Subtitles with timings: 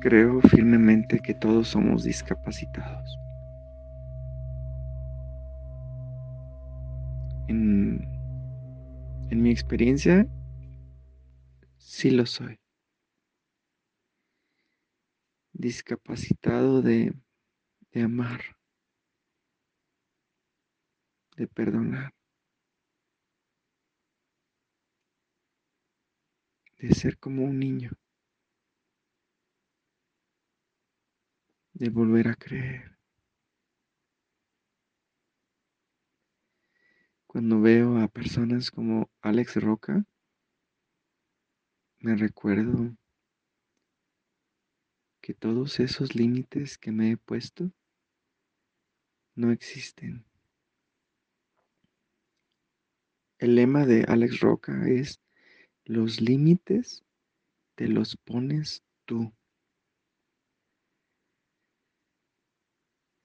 [0.00, 3.18] Creo firmemente que todos somos discapacitados.
[7.48, 8.00] En,
[9.30, 10.26] en mi experiencia,
[11.76, 12.58] sí lo soy.
[15.52, 17.12] Discapacitado de,
[17.92, 18.40] de amar,
[21.36, 22.14] de perdonar,
[26.78, 27.90] de ser como un niño.
[31.80, 32.94] De volver a creer.
[37.26, 40.04] Cuando veo a personas como Alex Roca,
[42.00, 42.94] me recuerdo
[45.22, 47.72] que todos esos límites que me he puesto
[49.34, 50.26] no existen.
[53.38, 55.18] El lema de Alex Roca es,
[55.86, 57.06] los límites
[57.74, 59.32] te los pones tú.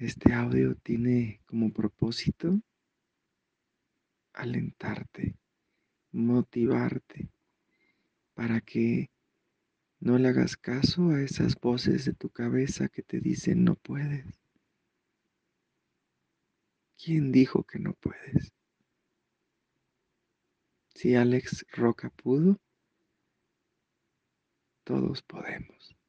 [0.00, 2.62] Este audio tiene como propósito
[4.32, 5.36] alentarte,
[6.10, 7.28] motivarte,
[8.32, 9.10] para que
[9.98, 14.24] no le hagas caso a esas voces de tu cabeza que te dicen no puedes.
[16.96, 18.54] ¿Quién dijo que no puedes?
[20.94, 22.58] Si Alex Roca pudo,
[24.82, 25.99] todos podemos.